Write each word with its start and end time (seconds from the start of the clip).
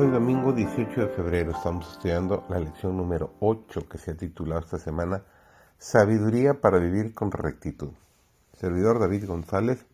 Hoy 0.00 0.08
domingo 0.10 0.54
18 0.54 0.98
de 0.98 1.08
febrero 1.08 1.50
estamos 1.50 1.92
estudiando 1.92 2.46
la 2.48 2.58
lección 2.58 2.96
número 2.96 3.34
8 3.40 3.86
que 3.86 3.98
se 3.98 4.12
ha 4.12 4.16
titulado 4.16 4.62
esta 4.62 4.78
semana 4.78 5.26
Sabiduría 5.76 6.58
para 6.58 6.78
vivir 6.78 7.12
con 7.12 7.30
rectitud. 7.30 7.90
Servidor 8.58 8.98
David 8.98 9.26
González, 9.26 9.84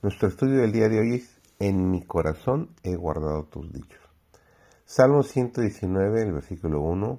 nuestro 0.00 0.28
estudio 0.28 0.60
del 0.60 0.70
día 0.70 0.88
de 0.88 1.00
hoy 1.00 1.14
es 1.14 1.40
En 1.58 1.90
mi 1.90 2.04
corazón 2.04 2.70
he 2.84 2.94
guardado 2.94 3.46
tus 3.46 3.72
dichos. 3.72 3.98
Salmo 4.84 5.24
119, 5.24 6.22
el 6.22 6.32
versículo 6.32 6.82
1 6.82 7.18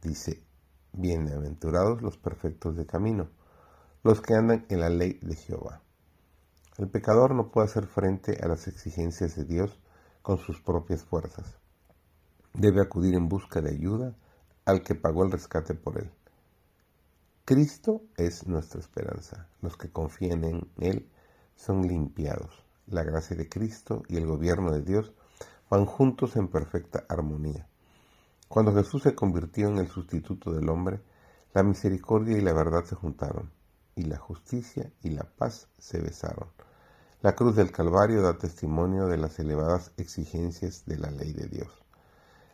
dice, 0.00 0.40
Bienaventurados 0.92 2.02
los 2.02 2.18
perfectos 2.18 2.76
de 2.76 2.86
camino, 2.86 3.30
los 4.04 4.20
que 4.20 4.34
andan 4.34 4.64
en 4.68 4.78
la 4.78 4.90
ley 4.90 5.18
de 5.22 5.34
Jehová. 5.34 5.82
El 6.76 6.88
pecador 6.88 7.34
no 7.34 7.50
puede 7.50 7.66
hacer 7.66 7.88
frente 7.88 8.38
a 8.40 8.46
las 8.46 8.68
exigencias 8.68 9.34
de 9.34 9.44
Dios 9.44 9.76
con 10.28 10.36
sus 10.36 10.60
propias 10.60 11.04
fuerzas. 11.04 11.56
Debe 12.52 12.82
acudir 12.82 13.14
en 13.14 13.30
busca 13.30 13.62
de 13.62 13.70
ayuda 13.70 14.14
al 14.66 14.82
que 14.82 14.94
pagó 14.94 15.24
el 15.24 15.32
rescate 15.32 15.72
por 15.72 15.96
él. 15.96 16.10
Cristo 17.46 18.02
es 18.14 18.46
nuestra 18.46 18.78
esperanza. 18.78 19.48
Los 19.62 19.78
que 19.78 19.90
confían 19.90 20.44
en 20.44 20.70
Él 20.80 21.10
son 21.56 21.88
limpiados. 21.88 22.62
La 22.88 23.04
gracia 23.04 23.38
de 23.38 23.48
Cristo 23.48 24.02
y 24.06 24.18
el 24.18 24.26
gobierno 24.26 24.70
de 24.70 24.82
Dios 24.82 25.14
van 25.70 25.86
juntos 25.86 26.36
en 26.36 26.48
perfecta 26.48 27.06
armonía. 27.08 27.66
Cuando 28.48 28.74
Jesús 28.74 29.04
se 29.04 29.14
convirtió 29.14 29.68
en 29.68 29.78
el 29.78 29.88
sustituto 29.88 30.52
del 30.52 30.68
hombre, 30.68 31.00
la 31.54 31.62
misericordia 31.62 32.36
y 32.36 32.42
la 32.42 32.52
verdad 32.52 32.84
se 32.84 32.96
juntaron, 32.96 33.50
y 33.94 34.02
la 34.02 34.18
justicia 34.18 34.92
y 35.00 35.08
la 35.08 35.24
paz 35.24 35.68
se 35.78 36.02
besaron. 36.02 36.50
La 37.20 37.34
cruz 37.34 37.56
del 37.56 37.72
Calvario 37.72 38.22
da 38.22 38.38
testimonio 38.38 39.08
de 39.08 39.16
las 39.16 39.40
elevadas 39.40 39.90
exigencias 39.96 40.84
de 40.86 40.98
la 40.98 41.10
ley 41.10 41.32
de 41.32 41.48
Dios. 41.48 41.68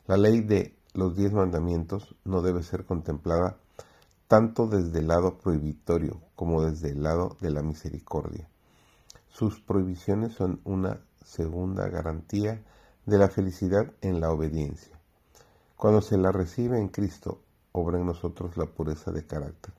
La 0.06 0.16
ley 0.16 0.40
de 0.40 0.74
los 0.94 1.14
diez 1.14 1.34
mandamientos 1.34 2.16
no 2.24 2.40
debe 2.40 2.62
ser 2.62 2.86
contemplada 2.86 3.58
tanto 4.26 4.66
desde 4.66 5.00
el 5.00 5.08
lado 5.08 5.36
prohibitorio 5.36 6.18
como 6.34 6.62
desde 6.62 6.92
el 6.92 7.02
lado 7.02 7.36
de 7.42 7.50
la 7.50 7.60
misericordia. 7.60 8.48
Sus 9.28 9.60
prohibiciones 9.60 10.32
son 10.32 10.62
una 10.64 10.98
segunda 11.22 11.86
garantía 11.90 12.62
de 13.04 13.18
la 13.18 13.28
felicidad 13.28 13.92
en 14.00 14.18
la 14.18 14.30
obediencia. 14.30 14.98
Cuando 15.76 16.00
se 16.00 16.16
la 16.16 16.32
recibe 16.32 16.78
en 16.78 16.88
Cristo, 16.88 17.42
obra 17.72 17.98
en 17.98 18.06
nosotros 18.06 18.56
la 18.56 18.64
pureza 18.64 19.12
de 19.12 19.26
carácter, 19.26 19.74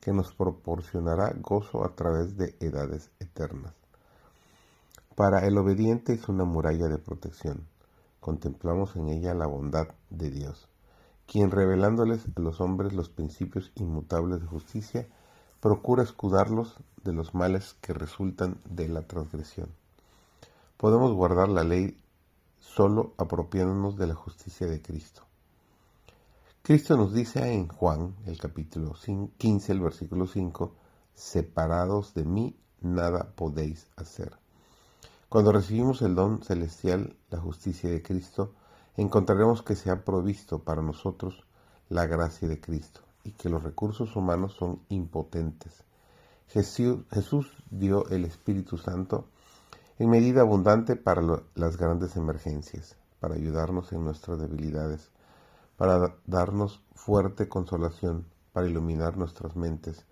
que 0.00 0.14
nos 0.14 0.32
proporcionará 0.32 1.30
gozo 1.42 1.84
a 1.84 1.94
través 1.94 2.38
de 2.38 2.56
edades 2.60 3.10
eternas. 3.20 3.79
Para 5.20 5.46
el 5.46 5.58
obediente 5.58 6.14
es 6.14 6.30
una 6.30 6.44
muralla 6.44 6.88
de 6.88 6.96
protección. 6.96 7.66
Contemplamos 8.20 8.96
en 8.96 9.10
ella 9.10 9.34
la 9.34 9.46
bondad 9.46 9.88
de 10.08 10.30
Dios, 10.30 10.66
quien 11.26 11.50
revelándoles 11.50 12.24
a 12.34 12.40
los 12.40 12.62
hombres 12.62 12.94
los 12.94 13.10
principios 13.10 13.70
inmutables 13.74 14.40
de 14.40 14.46
justicia, 14.46 15.08
procura 15.60 16.04
escudarlos 16.04 16.74
de 17.04 17.12
los 17.12 17.34
males 17.34 17.76
que 17.82 17.92
resultan 17.92 18.62
de 18.64 18.88
la 18.88 19.02
transgresión. 19.02 19.68
Podemos 20.78 21.12
guardar 21.12 21.50
la 21.50 21.64
ley 21.64 22.00
solo 22.58 23.12
apropiándonos 23.18 23.98
de 23.98 24.06
la 24.06 24.14
justicia 24.14 24.68
de 24.68 24.80
Cristo. 24.80 25.20
Cristo 26.62 26.96
nos 26.96 27.12
dice 27.12 27.52
en 27.52 27.68
Juan, 27.68 28.16
el 28.24 28.38
capítulo 28.38 28.94
15, 29.36 29.70
el 29.70 29.80
versículo 29.80 30.26
5, 30.26 30.74
separados 31.12 32.14
de 32.14 32.24
mí 32.24 32.56
nada 32.80 33.34
podéis 33.36 33.86
hacer. 33.96 34.39
Cuando 35.30 35.52
recibimos 35.52 36.02
el 36.02 36.16
don 36.16 36.42
celestial, 36.42 37.14
la 37.30 37.38
justicia 37.38 37.88
de 37.88 38.02
Cristo, 38.02 38.52
encontraremos 38.96 39.62
que 39.62 39.76
se 39.76 39.88
ha 39.88 40.04
provisto 40.04 40.64
para 40.64 40.82
nosotros 40.82 41.46
la 41.88 42.04
gracia 42.06 42.48
de 42.48 42.60
Cristo 42.60 43.02
y 43.22 43.30
que 43.30 43.48
los 43.48 43.62
recursos 43.62 44.16
humanos 44.16 44.54
son 44.58 44.80
impotentes. 44.88 45.84
Jesús, 46.48 47.46
dio 47.70 48.08
el 48.08 48.24
Espíritu 48.24 48.76
Santo 48.76 49.28
en 50.00 50.10
medida 50.10 50.40
abundante 50.40 50.96
para 50.96 51.22
las 51.54 51.76
grandes 51.76 52.16
emergencias, 52.16 52.96
para 53.20 53.36
ayudarnos 53.36 53.92
en 53.92 54.02
nuestras 54.02 54.40
debilidades, 54.40 55.12
para 55.76 56.16
darnos 56.26 56.82
fuerte 56.96 57.48
consolación, 57.48 58.26
para 58.52 58.66
iluminar 58.66 59.16
nuestras 59.16 59.54
mentes 59.54 60.04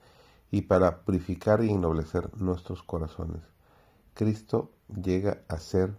y 0.52 0.62
para 0.62 1.00
purificar 1.00 1.64
y 1.64 1.70
ennoblecer 1.70 2.30
nuestros 2.40 2.84
corazones. 2.84 3.57
Cristo 4.18 4.72
llega 4.88 5.42
a 5.46 5.60
ser 5.60 5.96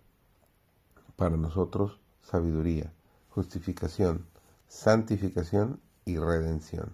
para 1.15 1.37
nosotros 1.37 2.01
sabiduría, 2.21 2.91
justificación, 3.29 4.25
santificación 4.67 5.79
y 6.03 6.17
redención. 6.17 6.91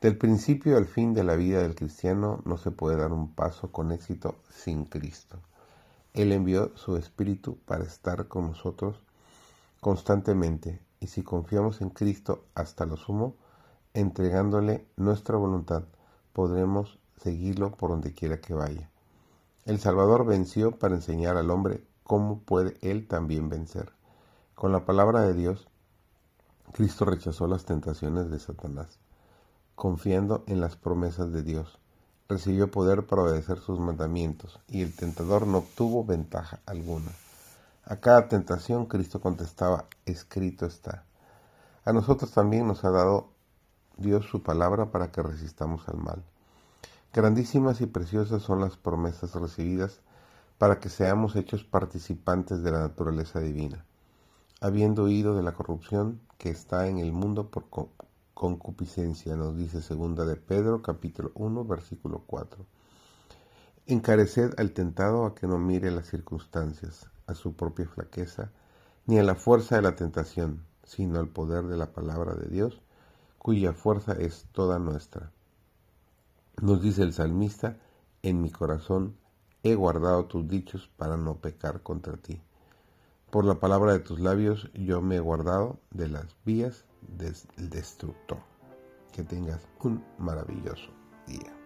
Del 0.00 0.16
principio 0.16 0.78
al 0.78 0.86
fin 0.86 1.12
de 1.12 1.22
la 1.22 1.36
vida 1.36 1.60
del 1.60 1.74
cristiano 1.74 2.40
no 2.46 2.56
se 2.56 2.70
puede 2.70 2.96
dar 2.96 3.12
un 3.12 3.34
paso 3.34 3.72
con 3.72 3.92
éxito 3.92 4.36
sin 4.48 4.86
Cristo. 4.86 5.38
Él 6.14 6.32
envió 6.32 6.74
su 6.78 6.96
Espíritu 6.96 7.58
para 7.66 7.84
estar 7.84 8.26
con 8.26 8.46
nosotros 8.46 9.02
constantemente 9.82 10.80
y 10.98 11.08
si 11.08 11.22
confiamos 11.22 11.82
en 11.82 11.90
Cristo 11.90 12.46
hasta 12.54 12.86
lo 12.86 12.96
sumo, 12.96 13.34
entregándole 13.92 14.86
nuestra 14.96 15.36
voluntad, 15.36 15.84
podremos 16.32 16.98
seguirlo 17.18 17.72
por 17.72 17.90
donde 17.90 18.14
quiera 18.14 18.40
que 18.40 18.54
vaya. 18.54 18.88
El 19.64 19.80
Salvador 19.80 20.26
venció 20.26 20.72
para 20.72 20.94
enseñar 20.94 21.38
al 21.38 21.50
hombre 21.50 21.86
cómo 22.02 22.40
puede 22.40 22.76
él 22.82 23.08
también 23.08 23.48
vencer. 23.48 23.92
Con 24.54 24.72
la 24.72 24.84
palabra 24.84 25.22
de 25.22 25.32
Dios, 25.32 25.68
Cristo 26.72 27.06
rechazó 27.06 27.46
las 27.46 27.64
tentaciones 27.64 28.30
de 28.30 28.38
Satanás. 28.38 28.98
Confiando 29.74 30.44
en 30.48 30.60
las 30.60 30.76
promesas 30.76 31.32
de 31.32 31.42
Dios, 31.42 31.78
recibió 32.28 32.70
poder 32.70 33.06
para 33.06 33.22
obedecer 33.22 33.58
sus 33.58 33.80
mandamientos 33.80 34.60
y 34.68 34.82
el 34.82 34.94
tentador 34.94 35.46
no 35.46 35.58
obtuvo 35.58 36.04
ventaja 36.04 36.60
alguna. 36.66 37.12
A 37.84 37.96
cada 37.96 38.28
tentación 38.28 38.84
Cristo 38.84 39.22
contestaba, 39.22 39.86
escrito 40.04 40.66
está. 40.66 41.04
A 41.86 41.92
nosotros 41.94 42.32
también 42.32 42.66
nos 42.66 42.84
ha 42.84 42.90
dado 42.90 43.30
Dios 43.96 44.26
su 44.26 44.42
palabra 44.42 44.90
para 44.90 45.10
que 45.10 45.22
resistamos 45.22 45.88
al 45.88 45.96
mal. 45.96 46.22
Grandísimas 47.14 47.80
y 47.80 47.86
preciosas 47.86 48.42
son 48.42 48.60
las 48.60 48.76
promesas 48.76 49.36
recibidas 49.36 50.00
para 50.58 50.80
que 50.80 50.88
seamos 50.88 51.36
hechos 51.36 51.62
participantes 51.62 52.64
de 52.64 52.72
la 52.72 52.80
naturaleza 52.80 53.38
divina, 53.38 53.84
habiendo 54.60 55.04
huido 55.04 55.36
de 55.36 55.44
la 55.44 55.52
corrupción 55.52 56.20
que 56.38 56.50
está 56.50 56.88
en 56.88 56.98
el 56.98 57.12
mundo 57.12 57.52
por 57.52 57.66
concupiscencia, 58.34 59.36
nos 59.36 59.56
dice 59.56 59.80
segunda 59.80 60.24
de 60.24 60.34
Pedro 60.34 60.82
capítulo 60.82 61.30
1 61.36 61.64
versículo 61.64 62.24
4. 62.26 62.66
Encareced 63.86 64.54
al 64.58 64.72
tentado 64.72 65.24
a 65.24 65.36
que 65.36 65.46
no 65.46 65.56
mire 65.56 65.92
las 65.92 66.08
circunstancias, 66.08 67.06
a 67.28 67.34
su 67.36 67.54
propia 67.54 67.86
flaqueza, 67.86 68.50
ni 69.06 69.20
a 69.20 69.22
la 69.22 69.36
fuerza 69.36 69.76
de 69.76 69.82
la 69.82 69.94
tentación, 69.94 70.64
sino 70.82 71.20
al 71.20 71.28
poder 71.28 71.66
de 71.66 71.76
la 71.76 71.92
palabra 71.92 72.34
de 72.34 72.48
Dios, 72.48 72.82
cuya 73.38 73.72
fuerza 73.72 74.14
es 74.14 74.46
toda 74.50 74.80
nuestra 74.80 75.30
nos 76.64 76.80
dice 76.80 77.02
el 77.02 77.12
salmista, 77.12 77.76
en 78.22 78.40
mi 78.40 78.48
corazón 78.48 79.18
he 79.62 79.74
guardado 79.74 80.24
tus 80.24 80.48
dichos 80.48 80.90
para 80.96 81.18
no 81.18 81.36
pecar 81.36 81.82
contra 81.82 82.16
ti. 82.16 82.40
Por 83.30 83.44
la 83.44 83.60
palabra 83.60 83.92
de 83.92 83.98
tus 83.98 84.18
labios 84.18 84.70
yo 84.72 85.02
me 85.02 85.16
he 85.16 85.20
guardado 85.20 85.78
de 85.90 86.08
las 86.08 86.34
vías 86.46 86.86
del 87.02 87.34
destructor. 87.68 88.38
Que 89.12 89.22
tengas 89.22 89.60
un 89.82 90.02
maravilloso 90.16 90.90
día. 91.26 91.63